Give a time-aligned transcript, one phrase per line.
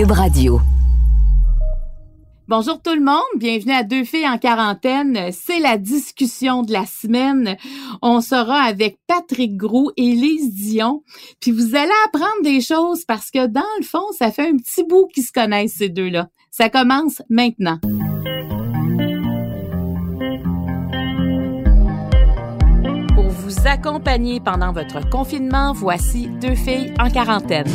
[0.00, 0.58] Radio.
[2.48, 5.30] Bonjour tout le monde, bienvenue à Deux filles en quarantaine.
[5.32, 7.58] C'est la discussion de la semaine.
[8.00, 11.02] On sera avec Patrick Gros et Lise Dion.
[11.40, 14.82] Puis vous allez apprendre des choses parce que dans le fond, ça fait un petit
[14.82, 16.28] bout qu'ils se connaissent ces deux-là.
[16.50, 17.78] Ça commence maintenant.
[23.14, 27.68] Pour vous accompagner pendant votre confinement, voici Deux filles en quarantaine.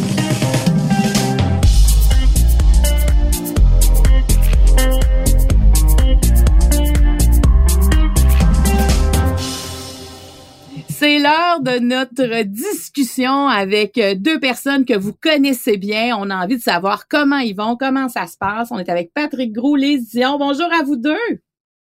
[11.18, 16.16] C'est l'heure de notre discussion avec euh, deux personnes que vous connaissez bien.
[16.16, 18.68] On a envie de savoir comment ils vont, comment ça se passe.
[18.70, 20.38] On est avec Patrick Gros, les Dion.
[20.38, 21.18] Bonjour à vous deux.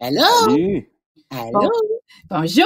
[0.02, 0.22] Hello.
[0.44, 0.91] Salut.
[1.30, 1.72] Allô?
[2.30, 2.66] Bonjour.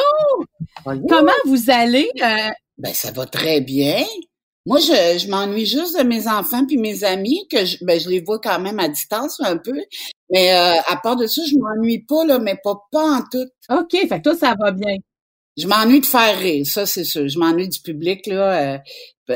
[0.83, 1.05] Bonjour.
[1.07, 2.09] Comment vous allez?
[2.23, 4.03] Euh, Ben, ça va très bien.
[4.65, 8.09] Moi, je, je m'ennuie juste de mes enfants puis mes amis, que je, ben, je
[8.09, 9.79] les vois quand même à distance un peu.
[10.31, 13.45] Mais euh, à part de ça, je m'ennuie pas, là, mais pas, pas en tout.
[13.69, 14.95] OK, fait que toi, ça va bien.
[15.57, 17.27] Je m'ennuie de faire rire, ça, c'est sûr.
[17.27, 18.77] Je m'ennuie du public, là, euh,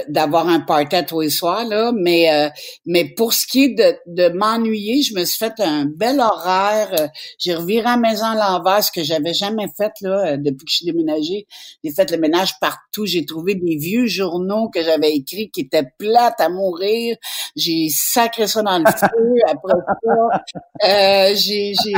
[0.08, 1.92] d'avoir un party tous les soirs, là.
[1.96, 2.50] Mais, euh,
[2.86, 6.90] mais pour ce qui est de, de m'ennuyer, je me suis fait un bel horaire.
[7.00, 10.38] euh, J'ai reviré à la maison à l'envers, ce que j'avais jamais fait, là, euh,
[10.38, 11.48] depuis que je suis déménagée.
[11.84, 13.06] J'ai fait le ménage partout.
[13.06, 17.16] J'ai trouvé des vieux journaux que j'avais écrits qui étaient plates à mourir.
[17.56, 19.36] J'ai sacré ça dans le feu.
[19.48, 19.74] Après
[20.04, 20.44] ça,
[20.88, 21.74] euh, j'ai...
[21.84, 21.94] j'ai-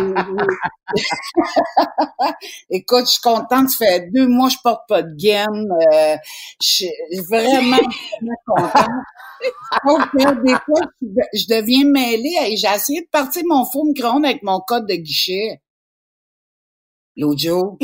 [2.70, 3.70] Écoute, je suis contente.
[3.70, 5.70] Ça fait deux mois que je porte pas de gaine.
[5.94, 6.16] Euh,
[6.62, 6.86] je
[7.30, 7.78] vraiment,
[10.12, 12.52] que des fois, je deviens mêlée.
[12.52, 15.62] Et J'ai essayé de partir mon four micro-ondes avec mon code de guichet.
[17.18, 17.78] L'autre jour.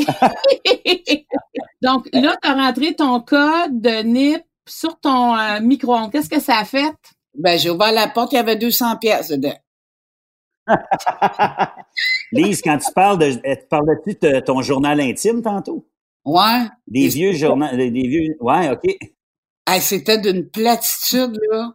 [1.82, 6.10] Donc là, tu as rentré ton code de NIP sur ton euh, micro-ondes.
[6.10, 6.94] Qu'est-ce que ça a fait?
[7.34, 9.54] Ben, j'ai ouvert la porte, il y avait 200 pièces dedans.
[12.32, 15.86] Lise, quand tu parles de, euh, tu parlais-tu de ton journal intime tantôt?
[16.24, 16.66] Ouais.
[16.86, 18.84] Des vieux journaux, des des vieux, ouais, ok.
[19.68, 21.72] Hey, c'était d'une platitude, là.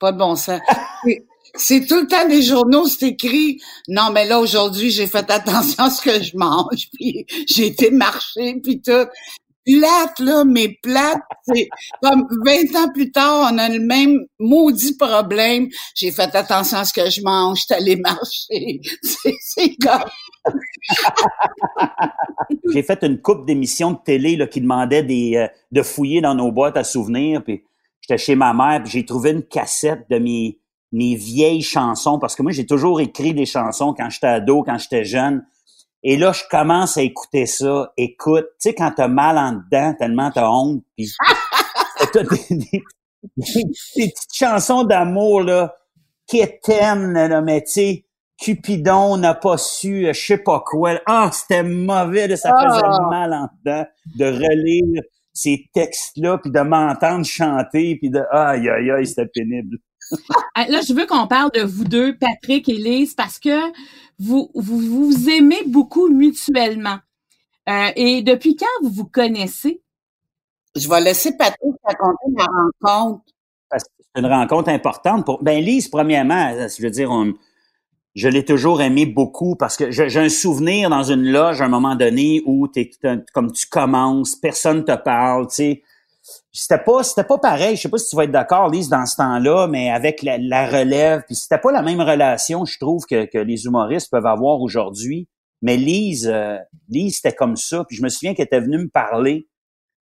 [0.00, 0.60] Pas de bon sens.
[1.56, 3.60] C'est- tout le temps des journaux, c'est écrit.
[3.88, 7.90] Non, mais là, aujourd'hui, j'ai fait attention à ce que je mange, puis j'ai été
[7.90, 9.06] marcher, puis tout.
[9.66, 11.68] Plate, là, mais plate, c'est
[12.02, 15.68] comme 20 ans plus tard, on a le même maudit problème.
[15.94, 18.80] J'ai fait attention à ce que je mange, je allée marcher.
[19.02, 20.02] C'est, c'est comme,
[22.72, 26.34] J'ai fait une coupe d'émissions de télé là, qui demandait des, euh, de fouiller dans
[26.34, 27.42] nos boîtes à souvenirs.
[27.44, 27.64] Puis
[28.00, 30.58] j'étais chez ma mère, puis j'ai trouvé une cassette de mes,
[30.92, 34.78] mes vieilles chansons, parce que moi, j'ai toujours écrit des chansons quand j'étais ado, quand
[34.78, 35.44] j'étais jeune.
[36.02, 37.92] Et là, je commence à écouter ça.
[37.96, 41.08] Écoute, tu sais, quand t'as mal en dedans, tellement t'as honte, puis
[42.12, 42.82] t'as des, des-
[43.36, 43.64] des-
[44.08, 45.76] petites chansons d'amour, là,
[46.26, 48.04] quétaines, là, mais tu sais,
[48.42, 51.00] Cupidon n'a pas su, euh, je sais pas quoi.
[51.06, 53.06] Ah, c'était mauvais, là, ça faisait Ah.
[53.10, 53.86] mal en dedans
[54.16, 59.78] de relire ces textes-là, puis de m'entendre chanter, puis de aïe, aïe, aïe, c'était pénible.
[60.54, 63.70] Ah, Là, je veux qu'on parle de vous deux, Patrick et Lise, parce que
[64.18, 66.98] vous vous, vous aimez beaucoup mutuellement.
[67.68, 69.80] Euh, et depuis quand vous vous connaissez?
[70.74, 73.24] je vais laisser Patrick raconter ma rencontre.
[73.70, 75.42] Parce que c'est une rencontre importante pour.
[75.42, 77.32] Ben Lise, premièrement, je veux dire, on-
[78.14, 81.68] je l'ai toujours aimé beaucoup parce que j'ai un souvenir dans une loge à un
[81.68, 82.90] moment donné où t'es
[83.32, 85.82] comme tu commences, personne te parle, tu sais.
[86.52, 87.76] C'était pas c'était pas pareil.
[87.76, 90.66] Je sais pas si tu vas être d'accord, Lise, dans ce temps-là, mais avec la,
[90.66, 94.60] relève, puis c'était pas la même relation, je trouve, que, que les humoristes peuvent avoir
[94.60, 95.28] aujourd'hui.
[95.62, 96.58] Mais Lise, euh,
[96.88, 97.84] Lise, c'était comme ça.
[97.88, 99.48] Puis je me souviens qu'elle était venue me parler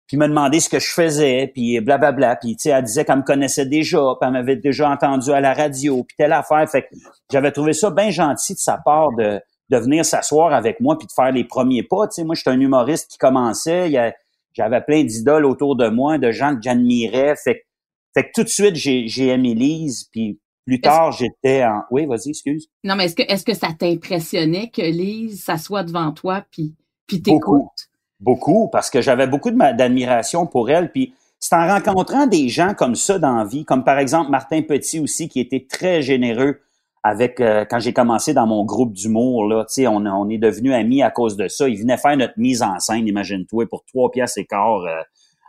[0.09, 2.35] puis me demander ce que je faisais, puis blablabla.
[2.37, 5.41] Puis, tu sais, elle disait qu'elle me connaissait déjà, puis elle m'avait déjà entendu à
[5.41, 6.69] la radio, puis telle affaire.
[6.69, 6.89] Fait que
[7.31, 11.07] j'avais trouvé ça bien gentil de sa part de, de venir s'asseoir avec moi puis
[11.07, 12.09] de faire les premiers pas.
[12.09, 13.93] Tu sais, moi, j'étais un humoriste qui commençait.
[14.55, 17.35] J'avais plein d'idoles autour de moi, de gens que j'admirais.
[17.37, 17.65] Fait, que-
[18.15, 21.83] fait que tout de suite, j'ai j'ai aimé Lise, puis plus tard, j'étais en...
[21.91, 22.67] Oui, vas-y, excuse.
[22.85, 26.75] Non, mais est-ce que, est-ce que ça t'impressionnait que Lise s'assoit devant toi puis,
[27.07, 27.89] puis t'écoute?
[28.21, 30.91] Beaucoup, parce que j'avais beaucoup d'admiration pour elle.
[30.91, 34.99] Puis c'est en rencontrant des gens comme ça dans vie, comme par exemple Martin Petit
[34.99, 36.61] aussi, qui était très généreux
[37.05, 39.47] avec euh, quand j'ai commencé dans mon groupe d'humour.
[39.47, 41.69] Là, tu sais, on, est devenus amis à cause de ça.
[41.69, 45.01] Il venait faire notre mise en scène, imagine-toi, pour trois piastres et quart euh,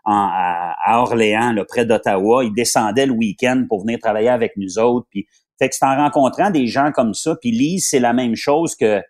[0.06, 2.44] à Orléans, là, près d'Ottawa.
[2.44, 5.08] Il descendait le week-end pour venir travailler avec nous autres.
[5.10, 5.28] Puis,
[5.60, 7.36] fait que c'est en rencontrant des gens comme ça.
[7.36, 9.02] Puis Lise, c'est la même chose que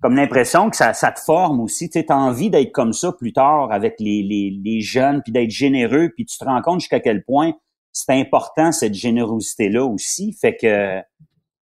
[0.00, 1.88] comme l'impression que ça, ça te forme aussi.
[1.88, 5.50] Tu as envie d'être comme ça plus tard avec les, les, les jeunes, puis d'être
[5.50, 7.52] généreux, puis tu te rends compte jusqu'à quel point
[7.92, 10.36] c'est important cette générosité là aussi.
[10.38, 11.00] Fait que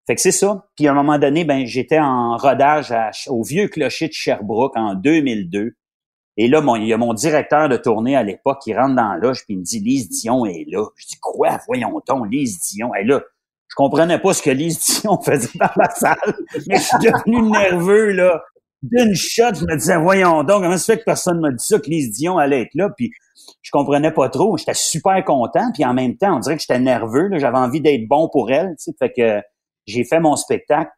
[0.06, 0.66] fait que c'est ça.
[0.76, 2.94] Puis à un moment donné, ben j'étais en rodage
[3.28, 5.76] au vieux clocher de Sherbrooke en 2002.
[6.36, 9.18] Et là, il y a mon directeur de tournée à l'époque qui rentre dans la
[9.18, 10.84] loge puis il me dit Lise Dion est là.
[10.96, 12.94] Je dis quoi Voyons donc, Lise Dion.
[12.94, 13.22] Et là,
[13.74, 16.36] je comprenais pas ce que Lise Dion faisait dans la salle,
[16.68, 18.40] mais je suis devenu nerveux là.
[18.82, 21.80] D'une shot, je me disais voyons donc comment ça fait que personne m'a dit ça
[21.80, 22.90] que Lise Dion allait être là?
[22.96, 23.10] Puis
[23.62, 24.56] je comprenais pas trop.
[24.58, 27.30] J'étais super content puis en même temps, on dirait que j'étais nerveux.
[27.36, 28.76] J'avais envie d'être bon pour elle.
[28.78, 29.42] Tu sais, fait que
[29.86, 30.92] j'ai fait mon spectacle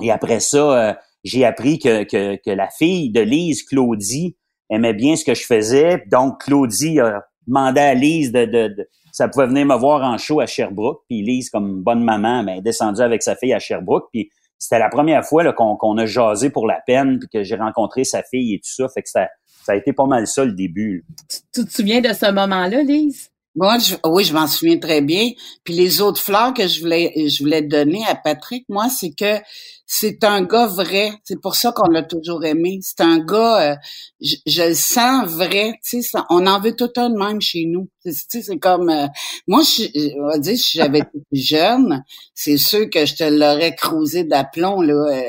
[0.00, 0.94] et après ça, euh,
[1.24, 4.36] j'ai appris que, que, que la fille de Lise, Claudie,
[4.70, 6.04] aimait bien ce que je faisais.
[6.10, 8.88] Donc, Claudie a demandé à Lise de, de,
[9.18, 11.02] ça pouvait venir me voir en show à Sherbrooke.
[11.08, 14.06] Puis Lise, comme bonne maman, ben, est descendue avec sa fille à Sherbrooke.
[14.12, 18.04] Puis c'était la première fois qu'on a jasé pour la peine, puis que j'ai rencontré
[18.04, 18.88] sa fille et tout ça.
[18.88, 19.26] Fait que ça,
[19.64, 21.04] ça a été pas mal ça le début.
[21.52, 23.32] Tu, te souviens de ce moment-là, Lise?
[23.56, 25.30] Moi, oui, je m'en souviens très bien.
[25.64, 29.42] Puis les autres fleurs que je voulais, je voulais donner à Patrick, moi, c'est que
[29.90, 31.12] c'est un gars vrai.
[31.24, 32.78] C'est pour ça qu'on l'a toujours aimé.
[32.82, 33.76] C'est un gars, euh,
[34.20, 35.80] je, le sens vrai.
[35.82, 37.88] Tu sais, on en veut tout un de même chez nous.
[38.04, 39.06] Tu sais, c'est comme, euh,
[39.46, 42.04] moi, je, on va dire, si j'avais été jeune,
[42.34, 44.82] c'est sûr que je te l'aurais creusé d'aplomb.
[44.82, 44.92] Là.
[44.92, 45.22] Euh.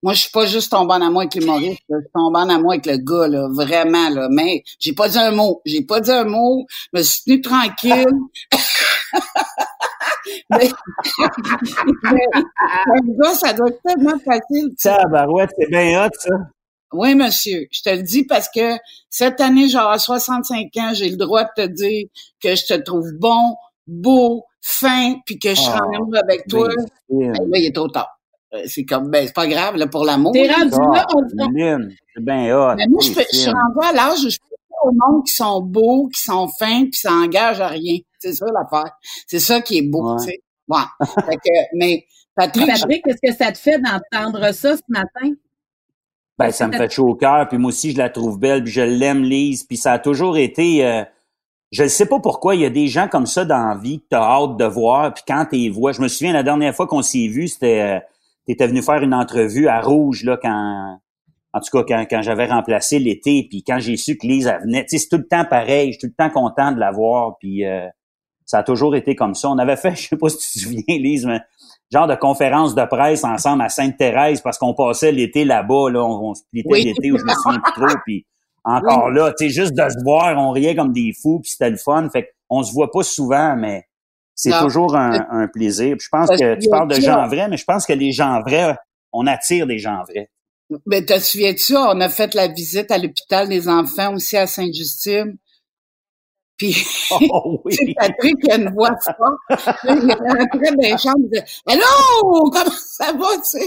[0.00, 1.80] moi, je suis pas juste tombé en amour avec l'humoriste.
[1.90, 4.10] Je suis tombé en amour avec le gars, là, vraiment.
[4.10, 4.28] Là.
[4.30, 5.60] Mais j'ai pas dit un mot.
[5.64, 6.66] J'ai pas dit un mot.
[6.92, 8.06] Je me suis tenu tranquille.
[10.50, 10.70] mais,
[12.04, 14.72] mais ça doit être tellement facile.
[14.76, 16.34] Ça, barouette, c'est bien hot, ça.
[16.92, 17.66] Oui, monsieur.
[17.72, 18.76] Je te le dis parce que
[19.08, 22.06] cette année, j'aurai 65 ans, j'ai le droit de te dire
[22.42, 23.56] que je te trouve bon,
[23.86, 26.68] beau, fin, puis que je serai en ah, amour avec toi.
[27.08, 28.10] Ben, là, il est trop tard.
[28.54, 30.32] Euh, c'est comme, ben, c'est pas grave, là, pour l'amour.
[30.32, 31.96] T'es rendu là, on dit.
[32.14, 32.74] C'est bien hot.
[32.76, 34.54] Mais moi, je, je suis rendu à l'âge où je peux
[34.84, 37.98] au monde qui sont beaux, qui sont fins, puis ça engage à rien.
[38.24, 38.92] C'est ça l'affaire.
[39.26, 40.40] C'est ça qui est beau, tu sais.
[40.68, 40.78] Ouais.
[41.74, 45.34] mais Patrick, Patrick qu'est-ce que ça te fait d'entendre ça ce matin?
[46.38, 48.72] Ben, ça me fait chaud au cœur, puis moi aussi, je la trouve belle, puis
[48.72, 50.84] je l'aime, Lise, puis ça a toujours été...
[50.84, 51.04] Euh,
[51.70, 54.00] je ne sais pas pourquoi, il y a des gens comme ça dans la vie
[54.00, 55.92] que tu as hâte de voir, puis quand tu les vois...
[55.92, 57.80] Je me souviens, la dernière fois qu'on s'est vu, c'était...
[57.80, 58.00] Euh,
[58.46, 60.98] tu étais venu faire une entrevue à Rouge, là, quand...
[61.52, 64.62] En tout cas, quand, quand j'avais remplacé l'été, puis quand j'ai su que Lise, elle
[64.62, 64.82] venait...
[64.86, 66.90] Tu sais, c'est tout le temps pareil, je suis tout le temps content de la
[66.90, 67.64] voir, puis...
[67.64, 67.86] Euh,
[68.44, 69.50] ça a toujours été comme ça.
[69.50, 71.40] On avait fait, je sais pas si tu te souviens, Lise, mais
[71.92, 76.30] genre de conférence de presse ensemble à Sainte-Thérèse parce qu'on passait l'été là-bas, là, on,
[76.30, 78.26] on l'été où je me souviens plus trop, puis
[78.64, 81.70] encore là, tu sais, juste de se voir, on riait comme des fous, puis c'était
[81.70, 82.08] le fun.
[82.10, 83.84] Fait qu'on se voit pas souvent, mais
[84.34, 85.96] c'est toujours un, plaisir.
[86.00, 88.76] je pense que tu parles de gens vrais, mais je pense que les gens vrais,
[89.12, 90.30] on attire des gens vrais.
[90.86, 95.36] Mais te souviens-tu, on a fait la visite à l'hôpital des enfants aussi à Sainte-Justine.
[96.56, 97.94] Puis, oh, oui.
[97.98, 99.16] Patrick, il a une voix forte.
[99.84, 103.66] il rentrait dans les chambres, il disait «Allô, comment ça va, tu sais?»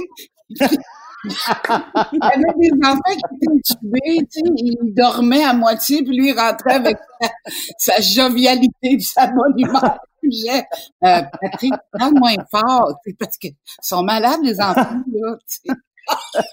[1.26, 6.16] Il y avait des enfants qui étaient tubés, tu sais, ils dormaient à moitié, puis
[6.16, 6.98] lui, il rentrait avec
[7.78, 10.00] sa, jovialité et sa bonne humeur.
[10.24, 16.44] Euh, Patrick, parle moins fort, parce qu'ils sont malades, les enfants, là, tu sais.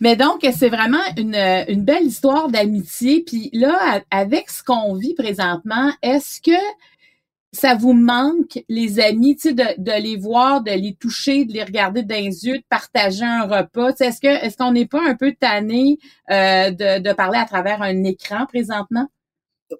[0.00, 1.34] Mais donc, c'est vraiment une,
[1.68, 3.22] une belle histoire d'amitié.
[3.26, 6.58] Puis là, avec ce qu'on vit présentement, est-ce que
[7.52, 12.02] ça vous manque, les amis, de, de, les voir, de les toucher, de les regarder
[12.02, 13.92] dans les yeux, de partager un repas?
[13.98, 15.98] Est-ce que est-ce qu'on n'est pas un peu tanné
[16.30, 19.08] euh, de, de parler à travers un écran présentement?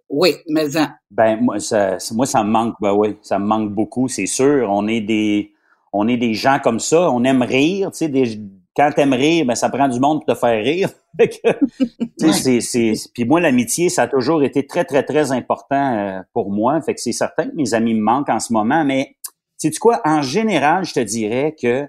[0.09, 0.67] Oui, mais
[1.11, 4.69] ben moi ça, moi ça me manque, ben oui, ça me manque beaucoup, c'est sûr.
[4.71, 5.53] On est des
[5.93, 8.41] on est des gens comme ça, on aime rire, tu sais, des,
[8.77, 10.91] quand t'aimes rire, ben ça prend du monde pour te faire rire.
[12.19, 16.81] c'est, puis moi, l'amitié, ça a toujours été très, très, très important euh, pour moi.
[16.81, 19.17] Fait que c'est certain que mes amis me manquent en ce moment, mais
[19.57, 20.01] sais tu quoi?
[20.05, 21.87] En général, je te dirais que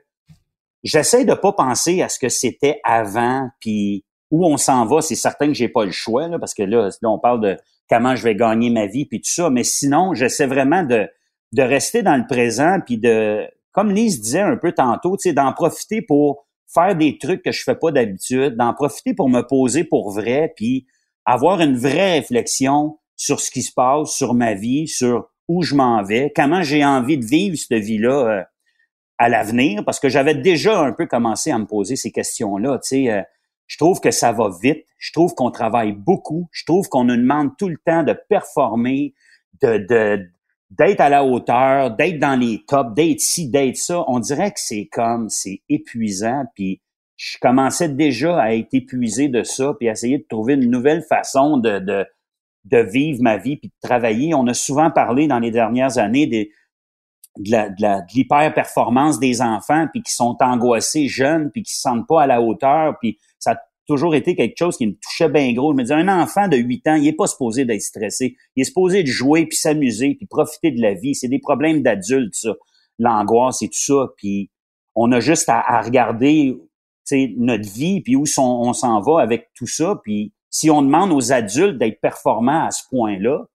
[0.83, 5.01] j'essaie de pas penser à ce que c'était avant, puis où on s'en va.
[5.01, 7.57] C'est certain que j'ai pas le choix, là, parce que là, là, on parle de
[7.89, 9.49] comment je vais gagner ma vie, puis tout ça.
[9.49, 11.07] Mais sinon, j'essaie vraiment de,
[11.53, 15.33] de rester dans le présent, puis de, comme Lise disait un peu tantôt, tu sais,
[15.33, 19.41] d'en profiter pour faire des trucs que je fais pas d'habitude, d'en profiter pour me
[19.41, 20.87] poser pour vrai, puis
[21.25, 25.75] avoir une vraie réflexion sur ce qui se passe, sur ma vie, sur où je
[25.75, 28.43] m'en vais, comment j'ai envie de vivre cette vie-là euh,
[29.17, 32.79] à l'avenir, parce que j'avais déjà un peu commencé à me poser ces questions-là.
[32.79, 33.21] Tu sais, euh,
[33.67, 37.17] je trouve que ça va vite, je trouve qu'on travaille beaucoup, je trouve qu'on nous
[37.17, 39.13] demande tout le temps de performer,
[39.61, 40.31] de, de
[40.71, 44.59] d'être à la hauteur, d'être dans les tops, d'être ci, d'être ça, on dirait que
[44.59, 46.45] c'est comme, c'est épuisant.
[46.55, 46.81] Puis
[47.17, 51.03] je commençais déjà à être épuisé de ça, puis à essayer de trouver une nouvelle
[51.03, 52.05] façon de, de,
[52.65, 54.33] de vivre ma vie puis de travailler.
[54.33, 56.51] On a souvent parlé dans les dernières années des,
[57.37, 62.07] de, la, de, l'hyper-performance des enfants puis qui sont angoissés jeunes puis qui se sentent
[62.07, 63.55] pas à la hauteur puis ça
[63.87, 65.73] toujours été quelque chose qui me touchait bien gros.
[65.73, 68.35] Je me disais, un enfant de 8 ans, il est pas supposé d'être stressé.
[68.55, 71.15] Il est supposé de jouer puis s'amuser puis profiter de la vie.
[71.15, 72.53] C'est des problèmes d'adultes, ça.
[72.99, 74.07] L'angoisse et tout ça.
[74.17, 74.51] Puis
[74.95, 76.55] on a juste à, à regarder
[77.37, 79.99] notre vie puis où on s'en va avec tout ça.
[80.03, 83.45] Puis si on demande aux adultes d'être performants à ce point-là,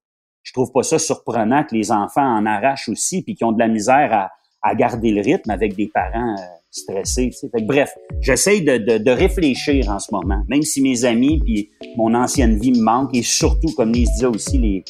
[0.42, 3.58] je trouve pas ça surprenant que les enfants en arrachent aussi puis qu'ils ont de
[3.58, 4.30] la misère à,
[4.62, 7.30] à, garder le rythme avec des parents euh, stressés.
[7.40, 7.90] Fait bref,
[8.20, 12.58] j'essaye de, de, de, réfléchir en ce moment, même si mes amis puis mon ancienne
[12.58, 14.84] vie me manquent et surtout, comme Lise disait aussi, les,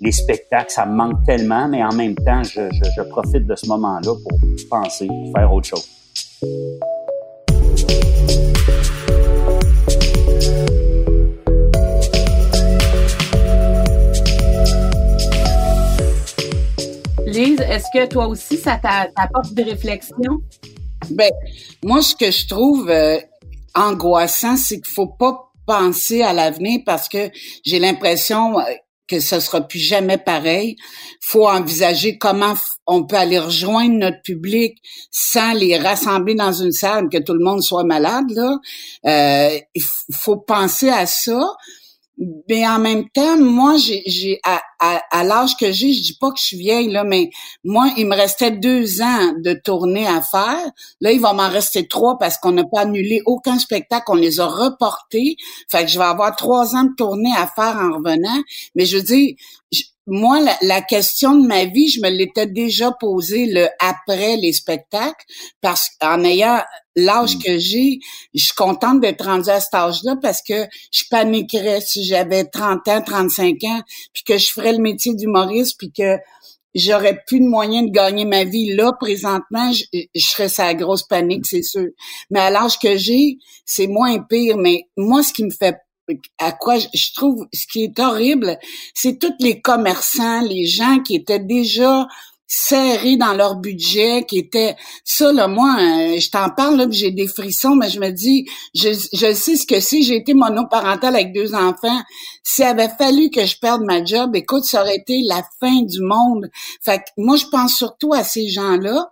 [0.00, 3.66] les spectacles, ça me manque tellement, mais en même temps, je, je, profite de ce
[3.66, 4.38] moment-là pour
[4.70, 5.88] penser, faire autre chose.
[17.78, 20.42] est-ce que toi aussi, ça t'apporte des réflexions?
[21.10, 21.30] Ben,
[21.84, 23.18] moi, ce que je trouve euh,
[23.74, 27.30] angoissant, c'est qu'il faut pas penser à l'avenir parce que
[27.64, 28.64] j'ai l'impression euh,
[29.08, 30.76] que ce sera plus jamais pareil.
[31.20, 32.54] Faut envisager comment
[32.86, 34.76] on peut aller rejoindre notre public
[35.10, 38.26] sans les rassembler dans une salle, que tout le monde soit malade.
[38.30, 38.58] Là,
[39.06, 41.54] euh, il faut penser à ça.
[42.48, 46.44] Mais en même temps, moi, j'ai, à, l'âge que j'ai, je dis pas que je
[46.44, 47.30] suis vieille là, mais
[47.62, 50.64] moi, il me restait deux ans de tournée à faire.
[51.00, 54.40] Là, il va m'en rester trois parce qu'on n'a pas annulé aucun spectacle, on les
[54.40, 55.36] a reportés.
[55.70, 58.42] Fait que je vais avoir trois ans de tournée à faire en revenant.
[58.74, 59.34] Mais je veux dire,
[60.10, 65.24] moi, la, question de ma vie, je me l'étais déjà posée le après les spectacles,
[65.60, 66.60] parce qu'en ayant
[66.96, 67.42] l'âge mm.
[67.42, 67.98] que j'ai,
[68.34, 72.88] je suis contente d'être rendue à cet âge-là parce que je paniquerais si j'avais 30
[72.88, 73.82] ans, 35 ans,
[74.14, 76.16] puis que je ferais le métier d'humoriste, puis que
[76.74, 81.06] j'aurais plus de moyens de gagner ma vie là présentement, je, je serais sa grosse
[81.06, 81.88] panique, c'est sûr.
[82.30, 83.36] Mais à l'âge que j'ai,
[83.66, 84.56] c'est moins pire.
[84.56, 85.76] Mais moi, ce qui me fait
[86.38, 88.58] à quoi je trouve ce qui est horrible,
[88.94, 92.06] c'est tous les commerçants, les gens qui étaient déjà
[92.48, 94.74] serrés dans leur budget, qui étaient
[95.04, 98.46] ça là moi, euh, je t'en parle là, j'ai des frissons, mais je me dis,
[98.74, 100.00] je, je sais ce que c'est.
[100.00, 102.00] J'ai été monoparentale avec deux enfants.
[102.42, 106.00] S'il avait fallu que je perde ma job, écoute, ça aurait été la fin du
[106.00, 106.48] monde.
[106.82, 109.10] Fait que moi, je pense surtout à ces gens-là,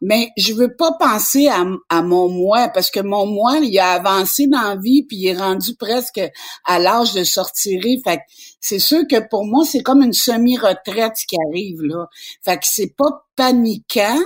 [0.00, 3.92] mais je veux pas penser à, à mon moi, parce que mon moi, il a
[3.92, 6.22] avancé dans la vie, puis il est rendu presque
[6.64, 7.82] à l'âge de sortir.
[8.02, 8.20] Fait
[8.60, 12.06] c'est sûr que pour moi, c'est comme une semi-retraite qui arrive, là.
[12.44, 14.18] Fait que c'est pas paniquant,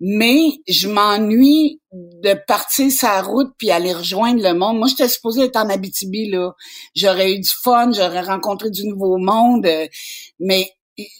[0.00, 4.78] mais je m'ennuie de partir sa route puis aller rejoindre le monde.
[4.78, 6.52] Moi, j'étais supposée être en Abitibi, là.
[6.94, 9.86] J'aurais eu du fun, j'aurais rencontré du nouveau monde, euh,
[10.40, 10.72] mais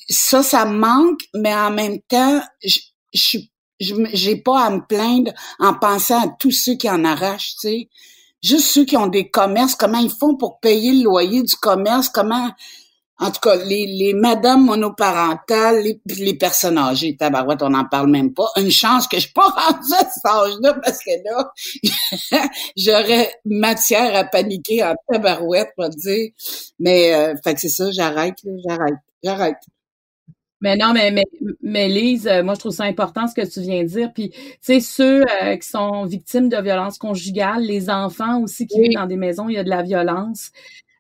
[0.09, 2.79] ça, ça me manque, mais en même temps, je,
[3.13, 3.39] je
[3.81, 7.89] j'ai pas à me plaindre en pensant à tous ceux qui en arrachent, tu sais.
[8.43, 12.09] Juste ceux qui ont des commerces, comment ils font pour payer le loyer du commerce,
[12.09, 12.51] comment
[13.21, 18.11] en tout cas, les, les madames monoparentales, les, les personnes âgées, tabarouette, on n'en parle
[18.11, 18.47] même pas.
[18.57, 24.15] Une chance que je suis pas rendue à cet âge-là, parce que là, j'aurais matière
[24.15, 26.31] à paniquer en tabarouette, pour dire.
[26.79, 29.59] Mais, euh, fait que c'est ça, j'arrête, j'arrête, j'arrête.
[30.61, 31.25] Mais non, mais, mais,
[31.63, 34.13] mais Lise, euh, moi, je trouve ça important ce que tu viens de dire.
[34.13, 38.81] Puis, tu sais, ceux euh, qui sont victimes de violences conjugales, les enfants aussi qui
[38.81, 40.51] vivent dans des maisons où il y a de la violence.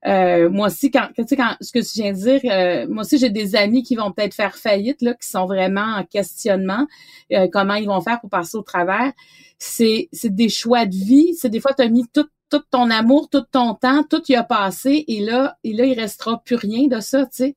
[0.06, 3.02] Euh, moi aussi, quand, tu sais, quand ce que tu viens de dire, euh, moi
[3.02, 6.86] aussi, j'ai des amis qui vont peut-être faire faillite, là, qui sont vraiment en questionnement,
[7.32, 9.12] euh, comment ils vont faire pour passer au travers.
[9.58, 11.34] C'est, c'est des choix de vie.
[11.34, 14.36] C'est des fois, tu as mis tout, tout ton amour, tout ton temps, tout y
[14.36, 17.56] a passé, et là, et là, il restera plus rien de ça, tu sais.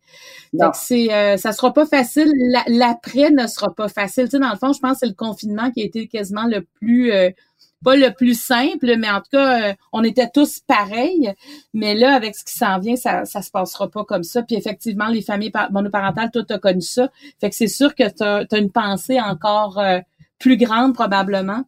[0.54, 2.32] Donc, c'est, ça sera pas facile.
[2.68, 4.26] L'après ne sera pas facile.
[4.26, 6.46] Tu sais, dans le fond, je pense que c'est le confinement qui a été quasiment
[6.46, 7.12] le plus
[7.84, 11.34] pas le plus simple, mais en tout cas, euh, on était tous pareils.
[11.74, 14.44] Mais là, avec ce qui s'en vient, ça, ça se passera pas comme ça.
[14.44, 17.10] Puis effectivement, les familles monoparentales, toi, tu as connu ça.
[17.40, 20.00] Fait que c'est sûr que tu as, une pensée encore euh,
[20.40, 21.64] plus grande, probablement.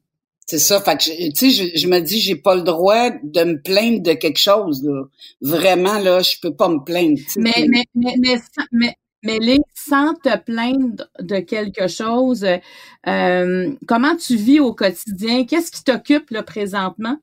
[0.46, 0.82] C'est ça.
[0.82, 4.02] Fait que, tu sais, je, je, me dis, j'ai pas le droit de me plaindre
[4.02, 5.04] de quelque chose, là.
[5.42, 7.20] Vraiment, là, je peux pas me plaindre.
[7.38, 12.46] Mais, mais, mais, mais, mais, mais les, sans te plaindre de quelque chose,
[13.08, 15.46] euh, comment tu vis au quotidien?
[15.46, 17.18] Qu'est-ce qui t'occupe là présentement?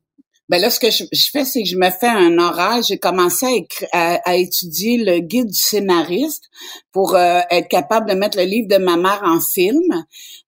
[0.49, 2.83] Ben là, ce que je, fais, c'est que je me fais un horaire.
[2.83, 6.51] J'ai commencé à, à, étudier le guide du scénariste
[6.91, 10.05] pour euh, être capable de mettre le livre de ma mère en film.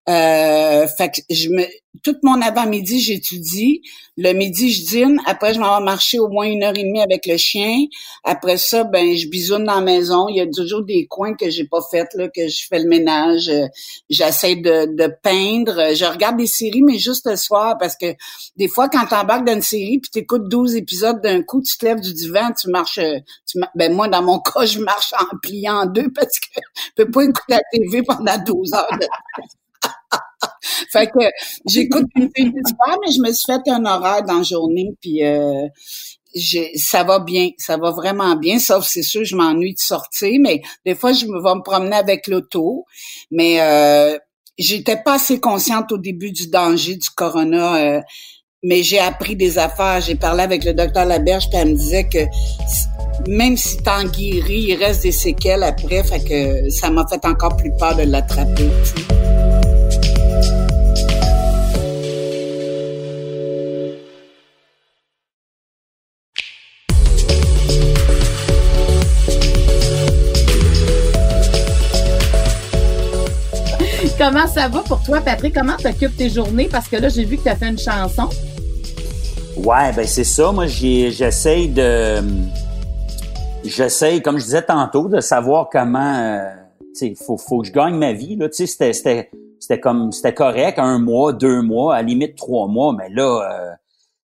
[0.08, 1.64] Euh, fait que je me,
[2.02, 3.82] tout mon avant-midi, j'étudie.
[4.16, 5.20] Le midi, je dîne.
[5.26, 7.84] Après, je m'en vais marcher au moins une heure et demie avec le chien.
[8.24, 10.28] Après ça, ben, je bisoune dans la maison.
[10.28, 12.88] Il y a toujours des coins que j'ai pas fait, là, que je fais le
[12.88, 13.48] ménage.
[13.48, 13.66] Euh,
[14.10, 15.94] j'essaie de, de peindre.
[15.94, 18.14] Je regarde des séries, mais juste le soir, parce que
[18.56, 21.84] des fois, quand t'embarques dans une série puis t'écoutes 12 épisodes d'un coup, tu te
[21.84, 23.00] lèves du divan, tu marches,
[23.46, 26.60] tu, ben, moi, dans mon cas, je marche en pliant en deux parce que
[26.96, 28.98] je peux pas écouter la TV pendant 12 heures
[30.92, 31.24] fait que
[31.66, 35.68] j'écoute une fille mais je me suis fait un horaire dans la journée, puis euh,
[36.76, 40.62] ça va bien, ça va vraiment bien, sauf c'est sûr, je m'ennuie de sortir, mais
[40.84, 42.84] des fois, je vais me promener avec l'auto,
[43.30, 44.18] mais euh,
[44.58, 48.00] j'étais pas assez consciente au début du danger du corona, euh,
[48.62, 50.00] mais j'ai appris des affaires.
[50.00, 52.18] J'ai parlé avec le docteur Laberge, puis elle me disait que
[53.28, 57.56] même si t'en guéris, il reste des séquelles après, fait que ça m'a fait encore
[57.56, 58.70] plus peur de l'attraper.
[74.24, 75.52] Comment ça va pour toi, Patrick?
[75.52, 76.68] Comment tu occupes tes journées?
[76.70, 78.28] Parce que là, j'ai vu que tu as fait une chanson.
[79.56, 80.52] Ouais, ben c'est ça.
[80.52, 82.22] Moi, j'essaye de.
[83.64, 86.14] J'essaye, comme je disais tantôt, de savoir comment.
[86.18, 86.52] Euh,
[87.00, 88.36] il faut, faut que je gagne ma vie.
[88.36, 88.46] Là.
[88.52, 93.08] C'était, c'était, c'était comme c'était correct, un mois, deux mois, à limite trois mois, mais
[93.08, 93.72] là, euh,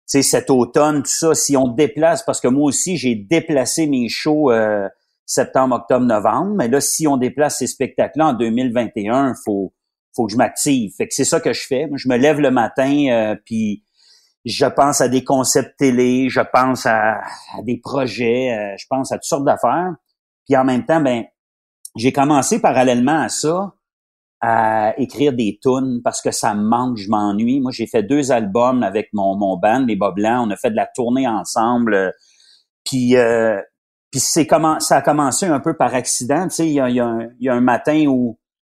[0.07, 4.09] sais, cet automne, tout ça, si on déplace, parce que moi aussi, j'ai déplacé mes
[4.09, 4.88] shows euh,
[5.26, 9.73] septembre, octobre, novembre, mais là, si on déplace ces spectacles-là en 2021, faut
[10.18, 10.90] faut que je m'active.
[10.96, 11.88] Fait que c'est ça que je fais.
[11.94, 13.84] je me lève le matin, euh, puis
[14.44, 17.20] je pense à des concepts télé, je pense à,
[17.62, 19.94] des projets, euh, je pense à toutes sortes d'affaires.
[20.46, 21.25] Puis en même temps, ben,
[21.96, 23.75] j'ai commencé parallèlement à ça
[24.40, 27.60] à écrire des tunes parce que ça me manque, je m'ennuie.
[27.60, 30.46] Moi, j'ai fait deux albums avec mon, mon band, les Bas Blancs.
[30.46, 32.12] On a fait de la tournée ensemble.
[32.84, 33.60] Puis, euh,
[34.10, 36.44] puis c'est comment ça a commencé un peu par accident.
[36.44, 38.38] Tu sais, il y a, il y a un matin où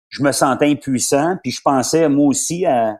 [0.09, 2.99] je me sentais impuissant, puis je pensais moi aussi à,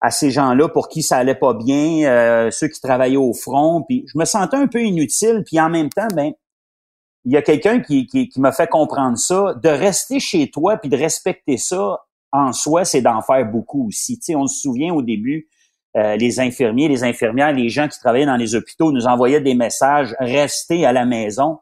[0.00, 3.82] à ces gens-là pour qui ça allait pas bien, euh, ceux qui travaillaient au front,
[3.82, 6.32] puis je me sentais un peu inutile, puis en même temps, ben
[7.24, 10.76] il y a quelqu'un qui, qui, qui m'a fait comprendre ça, de rester chez toi
[10.76, 12.00] puis de respecter ça
[12.32, 14.18] en soi, c'est d'en faire beaucoup aussi.
[14.18, 15.48] Tu sais, on se souvient au début,
[15.96, 19.54] euh, les infirmiers, les infirmières, les gens qui travaillaient dans les hôpitaux nous envoyaient des
[19.54, 21.58] messages, restez à la maison,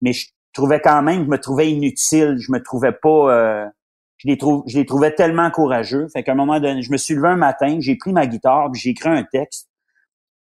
[0.00, 3.66] mais je trouvais quand même, je me trouvais inutile, je me trouvais pas, euh,
[4.22, 6.06] je les, trouve, je les trouvais tellement courageux.
[6.12, 8.70] Fait qu'à un moment donné, je me suis levé un matin, j'ai pris ma guitare,
[8.72, 9.68] puis j'ai écrit un texte.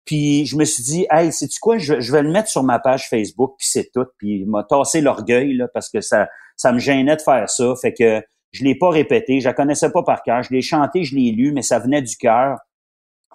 [0.06, 3.08] Puis je me suis dit, hey, sais-tu quoi, je, vais le mettre sur ma page
[3.08, 4.06] Facebook, puis c'est tout.
[4.18, 7.74] Puis il m'a tassé l'orgueil, là, parce que ça, ça me gênait de faire ça.
[7.80, 10.42] Fait que je l'ai pas répété, je la connaissais pas par cœur.
[10.42, 12.56] Je l'ai chanté, je l'ai lu, mais ça venait du cœur.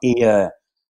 [0.01, 0.47] Et euh,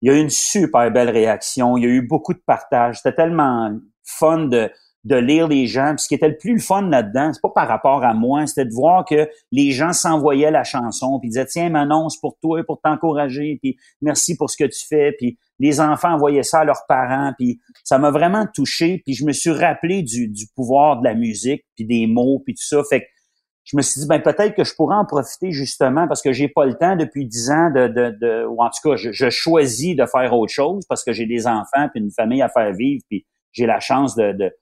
[0.03, 1.77] il y a eu une super belle réaction.
[1.77, 2.99] Il y a eu beaucoup de partage.
[2.99, 3.73] C'était tellement
[4.05, 4.71] fun de,
[5.05, 5.95] de lire les gens.
[5.97, 8.47] Puis ce qui était le plus le fun là-dedans, c'est pas par rapport à moi,
[8.47, 12.39] c'était de voir que les gens s'envoyaient la chanson, puis disaient tiens Manon, c'est pour
[12.41, 16.61] toi, pour t'encourager, puis merci pour ce que tu fais, puis les enfants envoyaient ça
[16.61, 20.47] à leurs parents, puis ça m'a vraiment touché, puis je me suis rappelé du, du
[20.55, 23.07] pouvoir de la musique, puis des mots, puis tout ça, fait que
[23.65, 26.49] je me suis dit ben peut-être que je pourrais en profiter justement parce que j'ai
[26.49, 29.31] pas le temps depuis dix ans de, de, de ou en tout cas je, je
[29.31, 32.73] choisis de faire autre chose parce que j'ai des enfants puis une famille à faire
[32.73, 34.53] vivre puis j'ai la chance de, de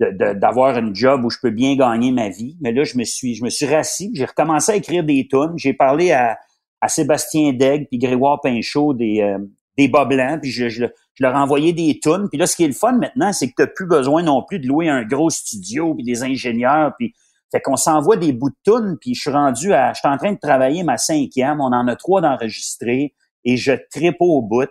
[0.00, 2.56] d'avoir un job où je peux bien gagner ma vie.
[2.60, 5.52] Mais là, je me suis, je me suis rassis, j'ai recommencé à écrire des tunes.
[5.56, 6.38] J'ai parlé à,
[6.80, 9.38] à Sébastien Degg puis Grégoire Pinchot des, euh,
[9.76, 10.86] des bas blancs, puis je, je,
[11.20, 12.28] leur ai envoyé des tunes.
[12.30, 14.42] Puis là, ce qui est le fun maintenant, c'est que tu n'as plus besoin non
[14.42, 16.94] plus de louer un gros studio puis des ingénieurs.
[16.98, 17.14] Puis
[17.52, 19.92] fait qu'on s'envoie des bouts de tunes, puis je suis rendu à.
[19.92, 21.60] Je suis en train de travailler ma cinquième.
[21.60, 24.70] On en a trois d'enregistrés et je tripe au bout.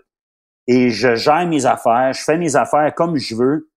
[0.67, 3.69] Et je gère mes affaires, je fais mes affaires comme je veux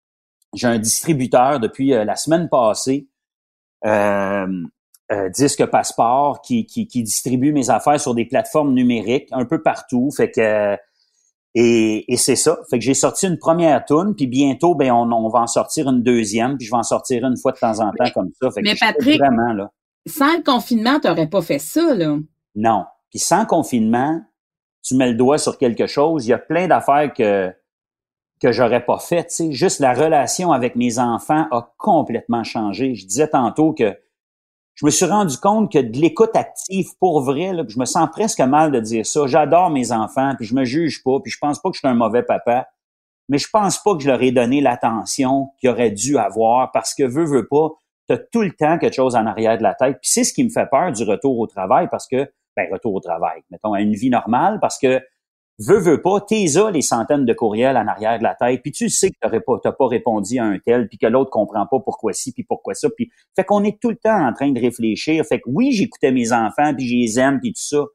[0.54, 3.08] j'ai un distributeur depuis euh, la semaine passée,
[3.86, 4.48] euh,
[5.12, 9.62] euh, Disque Passeport, qui, qui, qui, distribue mes affaires sur des plateformes numériques un peu
[9.62, 10.10] partout.
[10.16, 10.78] Fait que
[11.54, 12.60] et, et c'est ça.
[12.70, 15.90] Fait que j'ai sorti une première tune, puis bientôt, ben on, on, va en sortir
[15.90, 18.50] une deuxième, puis je vais en sortir une fois de temps en temps comme ça.
[18.52, 19.70] Fait mais Patrick, vraiment, là.
[20.06, 22.18] sans le confinement, tu n'aurais pas fait ça, là.
[22.56, 22.86] Non.
[23.10, 24.22] Puis sans confinement,
[24.82, 26.26] tu mets le doigt sur quelque chose.
[26.26, 27.54] Il y a plein d'affaires que
[28.42, 29.30] que j'aurais pas fait.
[29.30, 32.96] sais, Juste la relation avec mes enfants a complètement changé.
[32.96, 33.96] Je disais tantôt que
[34.74, 38.10] je me suis rendu compte que de l'écoute active pour vrai, là, je me sens
[38.12, 39.28] presque mal de dire ça.
[39.28, 41.88] J'adore mes enfants, puis je me juge pas, puis je pense pas que je suis
[41.88, 42.68] un mauvais papa,
[43.30, 46.96] mais je pense pas que je leur ai donné l'attention qu'ils auraient dû avoir parce
[46.96, 47.70] que veux, veux pas,
[48.08, 50.00] tu as tout le temps quelque chose en arrière de la tête.
[50.02, 52.96] Puis c'est ce qui me fait peur du retour au travail parce que ben, retour
[52.96, 55.02] au travail, mettons, à une vie normale, parce que
[55.66, 58.90] veux, veux pas, t'es les centaines de courriels en arrière de la tête, puis tu
[58.90, 61.80] sais que t'aurais pas, t'as pas répondu à un tel, puis que l'autre comprend pas
[61.80, 64.60] pourquoi ci, puis pourquoi ça, puis fait qu'on est tout le temps en train de
[64.60, 65.24] réfléchir.
[65.26, 67.86] Fait que oui, j'écoutais mes enfants, puis je les aime, puis tout ça.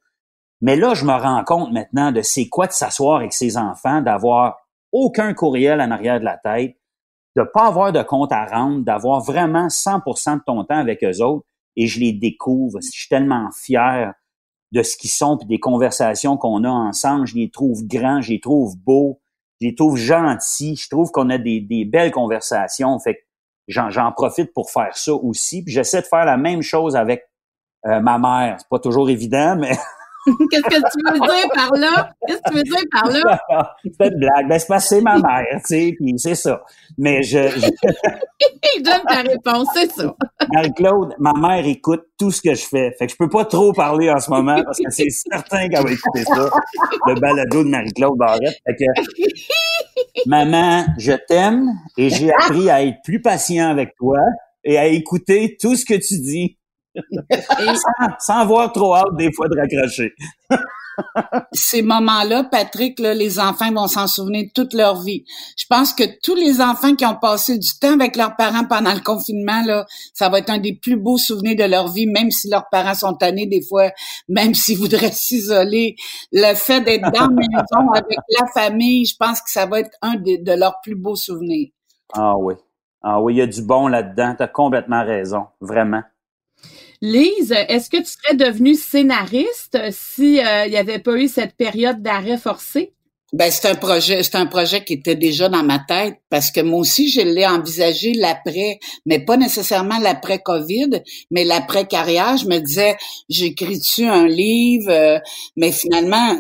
[0.61, 4.01] Mais là, je me rends compte maintenant de c'est quoi de s'asseoir avec ses enfants,
[4.01, 4.57] d'avoir
[4.93, 6.77] aucun courriel en arrière de la tête,
[7.37, 11.23] de pas avoir de compte à rendre, d'avoir vraiment 100% de ton temps avec eux
[11.23, 12.79] autres, et je les découvre.
[12.83, 14.15] Je suis tellement fier
[14.73, 17.27] de ce qu'ils sont puis des conversations qu'on a ensemble.
[17.27, 19.21] Je les trouve grands, je les trouve beaux,
[19.61, 20.77] je les trouve gentils.
[20.77, 22.99] Je trouve qu'on a des, belles conversations.
[22.99, 23.27] Fait
[23.69, 25.63] j'en, profite pour faire ça aussi.
[25.63, 27.25] Puis j'essaie de faire la même chose avec
[27.87, 28.57] euh, ma mère.
[28.59, 29.73] C'est pas toujours évident, mais
[30.51, 32.11] Qu'est-ce que tu veux dire par là?
[32.27, 33.41] Qu'est-ce que tu veux dire par là?
[33.85, 34.49] c'est une blague.
[34.49, 36.63] Ben, c'est parce que c'est ma mère, tu sais, puis c'est ça.
[36.99, 37.49] Mais je...
[37.49, 37.67] je...
[38.77, 40.15] Il donne ta réponse, c'est ça.
[40.53, 42.93] Marie-Claude, ma mère écoute tout ce que je fais.
[42.99, 45.85] Fait que je peux pas trop parler en ce moment parce que c'est certain qu'elle
[45.85, 46.51] va écouter ça,
[47.07, 48.59] le balado de Marie-Claude Barrette.
[48.67, 54.19] Fait que, maman, je t'aime et j'ai appris à être plus patient avec toi
[54.65, 56.59] et à écouter tout ce que tu dis
[58.19, 60.13] sans, avoir trop hâte des fois de raccrocher.
[61.53, 65.25] Ces moments-là, Patrick, là, les enfants vont s'en souvenir toute leur vie.
[65.57, 68.95] Je pense que tous les enfants qui ont passé du temps avec leurs parents pendant
[68.95, 72.31] le confinement, là, ça va être un des plus beaux souvenirs de leur vie, même
[72.31, 73.91] si leurs parents sont tannés des fois,
[74.29, 75.97] même s'ils voudraient s'isoler.
[76.33, 79.91] Le fait d'être dans la maison avec la famille, je pense que ça va être
[80.03, 81.69] un de, de leurs plus beaux souvenirs.
[82.15, 82.55] Ah oui.
[83.03, 84.35] Ah oui, il y a du bon là-dedans.
[84.37, 85.47] Tu as complètement raison.
[85.61, 86.03] Vraiment.
[87.01, 91.57] Lise, est-ce que tu serais devenue scénariste si euh, il n'y avait pas eu cette
[91.57, 92.93] période d'arrêt forcé?
[93.33, 96.61] Ben c'est un projet, c'est un projet qui était déjà dans ma tête parce que
[96.61, 102.37] moi aussi je l'ai envisagé l'après, mais pas nécessairement l'après Covid, mais l'après carrière.
[102.37, 102.97] Je me disais,
[103.29, 105.19] j'écris-tu un livre, euh,
[105.57, 106.39] mais finalement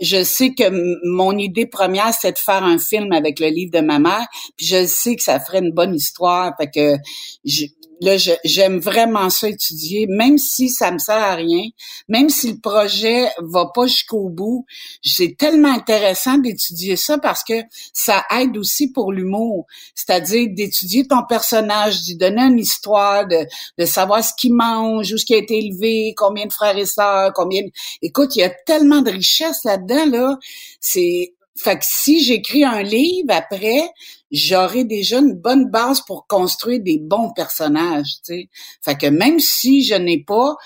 [0.00, 0.64] je sais que
[1.08, 4.66] mon idée première, c'est de faire un film avec le livre de ma mère, puis
[4.66, 6.96] je sais que ça ferait une bonne histoire, fait que
[7.44, 7.66] je,
[8.00, 11.64] là, j'aime vraiment ça étudier, même si ça me sert à rien,
[12.08, 14.66] même si le projet va pas jusqu'au bout.
[15.02, 17.54] C'est tellement intéressant d'étudier ça parce que
[17.92, 23.46] ça aide aussi pour l'humour, c'est-à-dire d'étudier ton personnage, d'y donner une histoire, de,
[23.78, 26.86] de savoir ce qu'il mange, où ce qui a été élevé, combien de frères et
[26.86, 27.62] sœurs, combien.
[28.02, 30.38] Écoute, il y a tellement de richesse là-dedans là.
[30.80, 33.88] C'est fait que si j'écris un livre après,
[34.30, 38.48] j'aurai déjà une bonne base pour construire des bons personnages, tu sais.
[38.82, 40.56] Fait que même si je n'ai pas,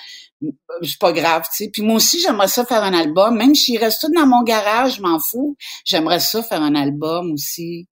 [0.82, 1.70] c'est pas grave, tu sais.
[1.70, 3.36] Puis moi aussi, j'aimerais ça faire un album.
[3.36, 5.56] Même s'il reste tout dans mon garage, je m'en fous.
[5.84, 7.86] J'aimerais ça faire un album aussi.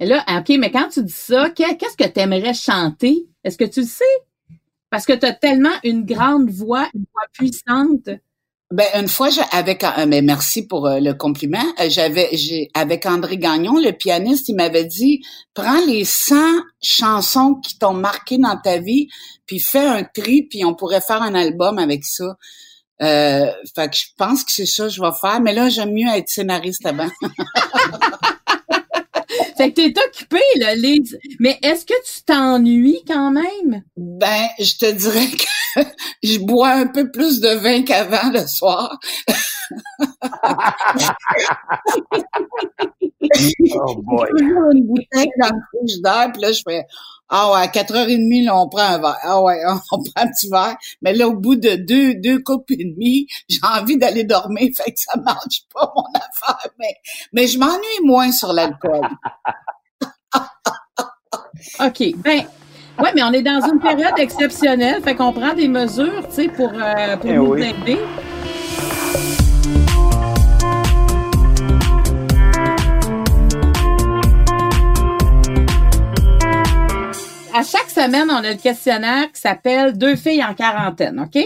[0.00, 3.26] Et là, OK, mais quand tu dis ça, qu'est-ce que tu aimerais chanter?
[3.44, 4.04] Est-ce que tu le sais?
[4.90, 8.10] Parce que tu as tellement une grande voix, une voix puissante.
[8.70, 11.64] Ben une fois, avec euh, mais merci pour euh, le compliment.
[11.80, 15.22] Euh, j'avais, j'ai avec André Gagnon, le pianiste, il m'avait dit
[15.54, 16.36] prends les 100
[16.82, 19.08] chansons qui t'ont marqué dans ta vie,
[19.46, 22.36] puis fais un tri, puis on pourrait faire un album avec ça.
[23.00, 25.94] Euh, fait que je pense que c'est ça que je vais faire, mais là j'aime
[25.94, 27.08] mieux être scénariste avant.
[29.58, 31.18] Fait que t'es occupé, là, Lise.
[31.40, 33.82] Mais est-ce que tu t'ennuies quand même?
[33.96, 35.44] Ben, je te dirais que
[36.22, 38.98] je bois un peu plus de vin qu'avant le soir.
[43.74, 44.28] oh boy.
[44.38, 46.84] toujours une bouteille dans le frigidaire, puis là, je fais
[47.30, 49.18] ah ouais, à 4h30, là, on prend un verre.
[49.22, 49.60] Ah ouais,
[49.92, 50.76] on prend un petit verre.
[51.02, 54.92] Mais là, au bout de deux, deux coupes et demie, j'ai envie d'aller dormir, fait
[54.92, 56.70] que ça marche pas, mon affaire.
[56.78, 56.96] Mais,
[57.34, 59.06] mais je m'ennuie moins sur l'alcool.
[61.80, 62.14] OK.
[62.16, 62.46] Ben,
[63.02, 66.48] ouais, mais on est dans une période exceptionnelle, fait qu'on prend des mesures, tu sais,
[66.48, 67.98] pour, euh, pour eh nous aider.
[77.58, 81.42] à chaque semaine, on a le questionnaire qui s'appelle Deux filles en quarantaine, OK?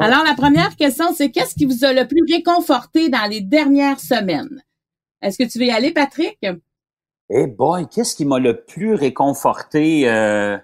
[0.00, 4.00] Alors, la première question, c'est qu'est-ce qui vous a le plus réconforté dans les dernières
[4.00, 4.60] semaines?
[5.22, 6.36] Est-ce que tu veux y aller, Patrick?
[7.30, 10.10] Eh boy, qu'est-ce qui m'a le plus réconforté?
[10.10, 10.58] Euh?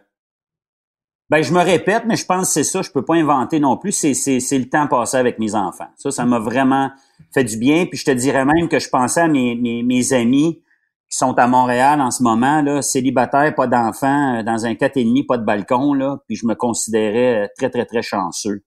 [1.30, 3.76] Ben, je me répète, mais je pense que c'est ça, je peux pas inventer non
[3.76, 3.92] plus.
[3.92, 5.88] C'est, c'est, c'est le temps passé avec mes enfants.
[5.96, 6.90] Ça, ça m'a vraiment
[7.34, 7.84] fait du bien.
[7.86, 10.62] Puis je te dirais même que je pensais à mes, mes, mes amis
[11.10, 14.96] qui sont à Montréal en ce moment, là, célibataires, pas d'enfants, euh, dans un quatre
[14.98, 18.62] et demi, pas de balcon, là, puis je me considérais euh, très, très, très chanceux.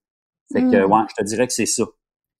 [0.52, 0.92] Fait que, hmm.
[0.92, 1.84] ouais, je te dirais que c'est ça.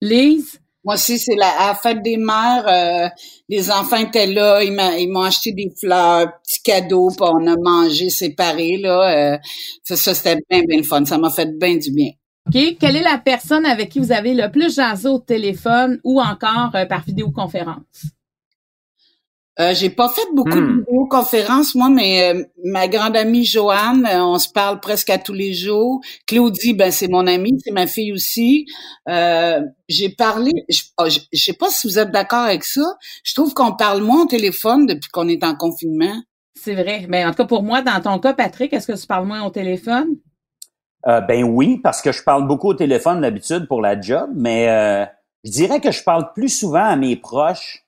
[0.02, 0.60] Lise?
[0.84, 2.66] Moi aussi, c'est la, fête des mères.
[2.68, 3.08] Euh,
[3.50, 8.10] les enfants étaient là, ils m'ont acheté des fleurs, petits cadeaux, puis on a mangé
[8.10, 8.78] séparés.
[8.78, 9.40] Là,
[9.84, 11.06] ça, ça c'était bien, bien le fun.
[11.06, 12.12] Ça m'a fait bien du bien.
[12.48, 12.78] OK.
[12.80, 16.72] Quelle est la personne avec qui vous avez le plus jasé au téléphone ou encore
[16.76, 18.06] euh, par vidéoconférence?
[19.60, 20.80] Euh, j'ai pas fait beaucoup de Hmm.
[20.88, 25.34] vidéoconférences, moi, mais euh, ma grande amie Joanne, euh, on se parle presque à tous
[25.34, 26.00] les jours.
[26.26, 28.66] Claudie, ben c'est mon amie, c'est ma fille aussi.
[29.10, 32.96] Euh, j'ai parlé, je, oh, je, je sais pas si vous êtes d'accord avec ça.
[33.24, 36.16] Je trouve qu'on parle moins au téléphone depuis qu'on est en confinement.
[36.56, 37.06] C'est vrai.
[37.10, 39.44] Mais en tout cas, pour moi, dans ton cas, Patrick, est-ce que tu parles moins
[39.46, 40.16] au téléphone?
[41.08, 44.70] Euh, ben oui, parce que je parle beaucoup au téléphone d'habitude pour la job, mais
[44.70, 45.06] euh,
[45.44, 47.84] je dirais que je parle plus souvent à mes proches.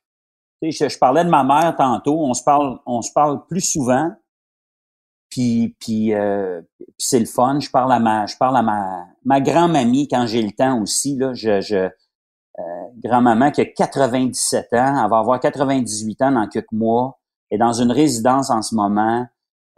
[0.72, 4.12] Je, je parlais de ma mère tantôt, on se parle, on se parle plus souvent.
[5.30, 7.60] Puis, puis, euh, puis c'est le fun.
[7.60, 11.18] Je parle à ma, je parle à ma, ma grand-mamie quand j'ai le temps aussi.
[11.18, 11.90] Là, je, je
[12.60, 17.58] euh, grand-maman qui a 97 ans, elle va avoir 98 ans dans quelques mois, est
[17.58, 19.26] dans une résidence en ce moment.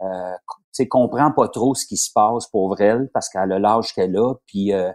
[0.02, 0.32] Euh,
[0.74, 4.14] tu comprend pas trop ce qui se passe pour elle parce qu'elle a l'âge qu'elle
[4.18, 4.90] a, puis euh,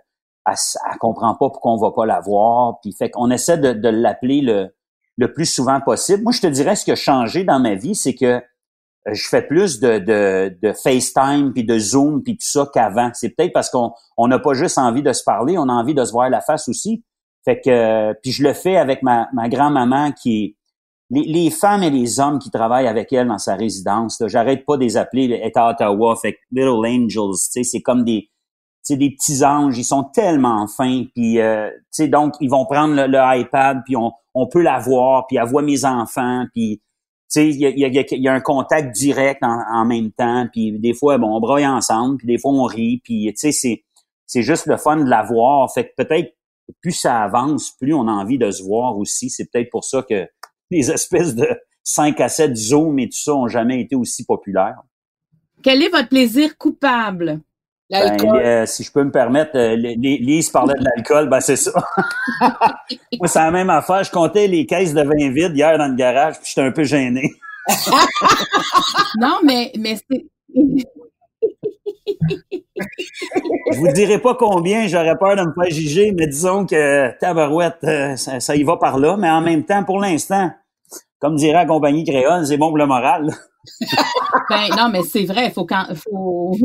[0.45, 0.53] elle,
[0.91, 3.89] elle comprend pas pourquoi on va pas la voir, puis fait qu'on essaie de, de
[3.89, 4.75] l'appeler le,
[5.21, 6.23] le plus souvent possible.
[6.23, 8.41] Moi, je te dirais ce qui a changé dans ma vie, c'est que euh,
[9.13, 13.11] je fais plus de, de, de FaceTime puis de Zoom puis tout ça qu'avant.
[13.13, 15.93] C'est peut-être parce qu'on on n'a pas juste envie de se parler, on a envie
[15.93, 17.03] de se voir la face aussi.
[17.45, 20.57] Fait que euh, puis je le fais avec ma, ma grand-maman qui
[21.11, 24.77] les, les femmes et les hommes qui travaillent avec elle dans sa résidence, j'arrête pas
[24.77, 28.05] de les appeler, elle est à Ottawa, fait que Little Angels, tu sais, c'est comme
[28.05, 28.29] des,
[28.81, 31.69] c'est des petits anges, ils sont tellement fins, puis euh,
[32.07, 35.61] donc ils vont prendre le, iPad, puis on, on peut la voir, puis elle voit
[35.61, 36.81] mes enfants, puis
[37.35, 41.35] il y a, y, a, un contact direct en, même temps, puis des fois, bon,
[41.35, 43.83] on broye ensemble, puis des fois on rit, puis tu sais,
[44.27, 46.35] c'est, juste le fun de la voir, fait que peut-être
[46.81, 50.03] plus ça avance, plus on a envie de se voir aussi, c'est peut-être pour ça
[50.07, 50.27] que
[50.69, 51.47] les espèces de
[51.83, 54.81] 5 à 7 Zoom et tout ça ont jamais été aussi populaires.
[55.61, 57.41] Quel est votre plaisir coupable?
[57.91, 61.41] Ben, euh, si je peux me permettre, euh, Li- Li- Lise parlait de l'alcool, ben
[61.41, 61.71] c'est ça.
[63.19, 64.03] Moi, c'est la même affaire.
[64.03, 66.83] Je comptais les caisses de vin vides hier dans le garage, puis j'étais un peu
[66.83, 67.33] gêné.
[69.19, 70.25] Non, mais, mais c'est.
[73.73, 77.77] Je vous dirai pas combien, j'aurais peur de me faire juger, mais disons que tabarouette,
[77.83, 79.17] euh, ça, ça y va par là.
[79.17, 80.49] Mais en même temps, pour l'instant,
[81.19, 83.29] comme dirait la compagnie créole, c'est bon pour le moral.
[84.49, 86.57] Ben, non, mais c'est vrai, faut quand, faut,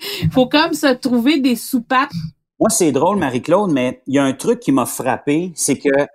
[0.32, 2.12] faut comme se trouver des soupapes.
[2.60, 6.06] Moi, c'est drôle, Marie-Claude, mais il y a un truc qui m'a frappé, c'est que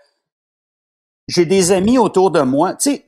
[1.28, 2.76] j'ai des amis autour de moi.
[2.76, 3.06] Tu sais,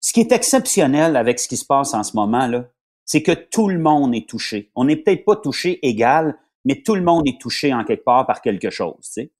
[0.00, 2.66] ce qui est exceptionnel avec ce qui se passe en ce moment, là,
[3.04, 4.70] c'est que tout le monde est touché.
[4.76, 8.26] On n'est peut-être pas touché égal, mais tout le monde est touché en quelque part
[8.26, 9.32] par quelque chose, tu sais.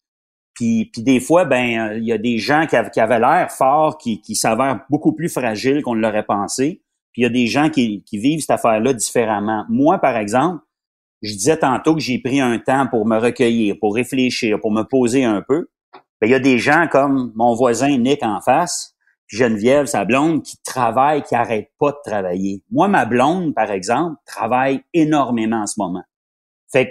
[0.55, 4.21] Puis, des fois, ben, euh, il y a des gens qui avaient l'air forts, qui,
[4.21, 6.84] qui s'avèrent beaucoup plus fragiles qu'on ne l'aurait pensé.
[7.15, 9.65] Puis il y a des gens qui, vivent cette affaire-là différemment.
[9.69, 10.63] Moi, par exemple,
[11.23, 14.83] je disais tantôt que j'ai pris un temps pour me recueillir, pour réfléchir, pour me
[14.83, 15.69] poser un peu.
[16.21, 18.97] Ben, il y a des gens comme mon voisin Nick en face,
[19.29, 22.65] puis Geneviève, sa blonde, qui travaille, qui arrête pas de travailler.
[22.73, 26.03] Moi, ma blonde, par exemple, travaille énormément en ce moment.
[26.73, 26.91] Fait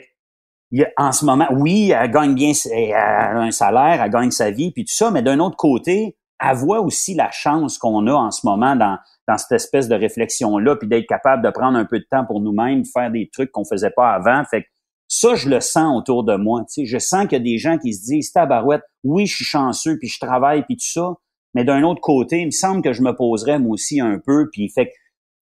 [0.71, 4.51] que, en ce moment, oui, elle gagne bien, elle a un salaire, elle gagne sa
[4.51, 8.13] vie, puis tout ça, mais d'un autre côté, elle voit aussi la chance qu'on a
[8.13, 11.85] en ce moment dans, dans cette espèce de réflexion-là, puis d'être capable de prendre un
[11.85, 14.43] peu de temps pour nous-mêmes, faire des trucs qu'on faisait pas avant.
[14.45, 14.67] Fait que
[15.07, 16.61] ça, je le sens autour de moi.
[16.61, 19.35] Tu sais, je sens qu'il y a des gens qui se disent, tabarouette, oui, je
[19.35, 21.13] suis chanceux, puis je travaille, puis tout ça,
[21.53, 24.49] mais d'un autre côté, il me semble que je me poserais moi aussi un peu,
[24.51, 24.91] puis fait que,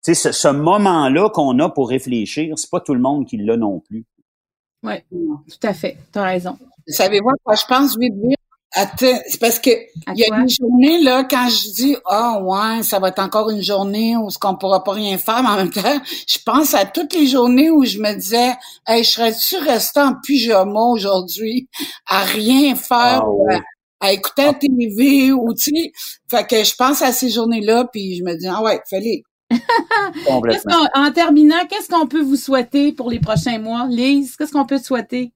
[0.04, 3.36] tu sais, ce, ce moment-là qu'on a pour réfléchir, c'est pas tout le monde qui
[3.36, 4.04] l'a non plus.
[4.82, 5.96] Oui, tout à fait.
[6.12, 6.58] Tu as raison.
[6.88, 8.36] Savez-vous à quoi je pense, vite, vite?
[8.74, 12.82] Attends, c'est parce que il y a une journée, là, quand je dis, ah, ouais,
[12.82, 15.56] ça va être encore une journée où ce qu'on pourra pas rien faire, mais en
[15.56, 18.54] même temps, je pense à toutes les journées où je me disais,
[18.86, 21.68] hey, je serais-tu resté en pyjama aujourd'hui,
[22.08, 23.60] à rien faire, Ah ouais.
[24.00, 25.92] à, à écouter la TV, ou, tu sais,
[26.30, 29.22] fait que je pense à ces journées-là, puis je me dis, ah ouais, fallait.
[30.94, 33.86] En terminant, qu'est-ce qu'on peut vous souhaiter pour les prochains mois?
[33.88, 35.32] Lise, qu'est-ce qu'on peut te souhaiter?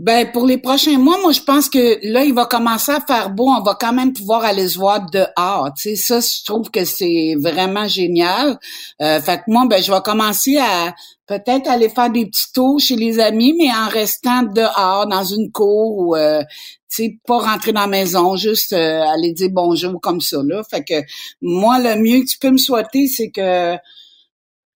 [0.00, 3.28] Ben pour les prochains mois, moi je pense que là il va commencer à faire
[3.28, 5.68] beau, on va quand même pouvoir aller se voir dehors.
[5.76, 8.58] Tu sais ça, je trouve que c'est vraiment génial.
[9.02, 10.94] Euh, fait que moi ben je vais commencer à
[11.26, 15.52] peut-être aller faire des petits tours chez les amis, mais en restant dehors dans une
[15.52, 16.40] cour ou euh,
[16.88, 20.62] tu sais pas rentrer dans la maison, juste euh, aller dire bonjour comme ça là.
[20.70, 20.94] Fait que
[21.42, 23.76] moi le mieux que tu peux me souhaiter, c'est que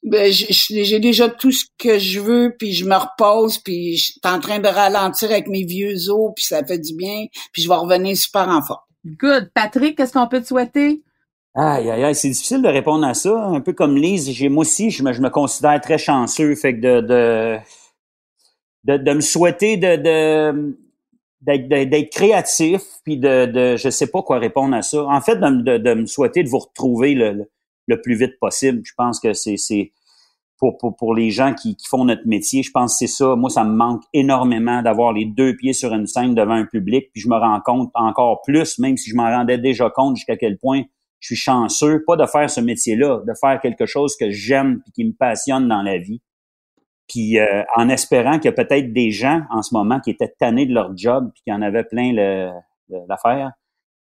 [0.05, 4.05] ben, j'ai- j'ai déjà tout ce que je veux, puis je me repose, puis je
[4.05, 7.63] suis en train de ralentir avec mes vieux os, puis ça fait du bien, puis
[7.63, 8.81] je vais revenir super en forme.
[9.07, 9.51] Good.
[9.55, 11.03] Patrick, qu'est-ce qu'on peut te souhaiter?
[11.57, 13.33] Aïe, aïe, aïe, c'est difficile de répondre à ça.
[13.45, 16.55] Un peu comme Lise, j'ai, moi aussi, je me, je me considère très chanceux.
[16.57, 17.59] Fait que de, de,
[18.85, 20.75] de, de me souhaiter de, de
[21.43, 25.05] d'être créatif, puis de, de je sais pas quoi répondre à ça.
[25.05, 27.49] En fait, de, de, me souhaiter de vous retrouver le,
[27.87, 28.81] le, plus vite possible.
[28.85, 29.93] Je pense que c'est
[30.59, 33.35] pour, pour, pour les gens qui, qui font notre métier, je pense que c'est ça.
[33.35, 37.11] Moi, ça me manque énormément d'avoir les deux pieds sur une scène devant un public,
[37.13, 40.37] puis je me rends compte encore plus, même si je m'en rendais déjà compte jusqu'à
[40.37, 40.83] quel point
[41.21, 44.91] je suis chanceux, pas de faire ce métier-là, de faire quelque chose que j'aime et
[44.93, 46.21] qui me passionne dans la vie.
[47.09, 50.33] Puis euh, en espérant qu'il y a peut-être des gens en ce moment qui étaient
[50.39, 52.13] tannés de leur job puis qui en avaient plein
[53.09, 53.53] l'affaire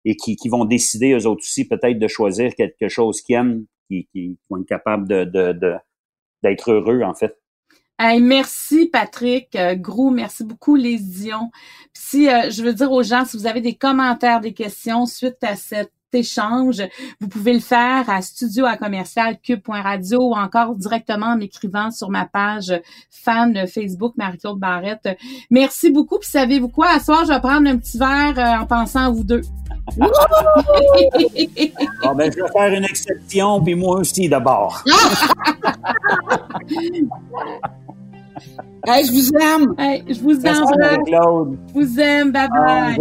[0.05, 3.65] et qui, qui, vont décider eux autres aussi peut-être de choisir quelque chose qu'ils aiment,
[3.89, 5.75] qui, vont être capables de, de,
[6.43, 7.37] d'être heureux en fait.
[7.99, 11.51] Hey, merci Patrick euh, Gros, merci beaucoup les Dion.
[11.93, 15.37] Si euh, je veux dire aux gens, si vous avez des commentaires, des questions suite
[15.43, 16.83] à cette échange.
[17.21, 22.11] Vous pouvez le faire à studio à commercial cube.radio ou encore directement en m'écrivant sur
[22.11, 22.73] ma page
[23.11, 25.09] fan Facebook Marie-Claude Barrette.
[25.51, 26.19] Merci beaucoup.
[26.19, 26.91] Puis savez-vous quoi?
[26.91, 29.43] À soir, je vais prendre un petit verre euh, en pensant à vous deux.
[29.97, 30.07] bon,
[32.17, 34.85] ben, je vais faire une exception, puis moi aussi d'abord.
[38.87, 39.75] hey, je vous aime.
[39.79, 40.65] Hey, je vous aime.
[41.69, 42.33] Je vous aime.
[42.33, 42.97] Bye bye.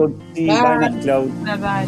[0.50, 0.90] Ah, bye.
[0.90, 1.88] Bye, bye bye.